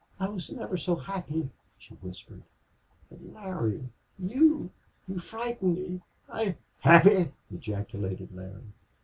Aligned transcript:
"I 0.19 0.25
I 0.25 0.29
was 0.29 0.51
never 0.51 0.77
so 0.77 0.95
happy," 0.95 1.51
she 1.77 1.93
whispered. 2.01 2.41
"But 3.07 3.23
Larry 3.23 3.89
you 4.17 4.71
you 5.07 5.19
frighten 5.19 5.75
me.... 5.75 6.01
I" 6.27 6.55
"Happy!" 6.79 7.31
ejaculated 7.53 8.33
Larry. 8.35 8.73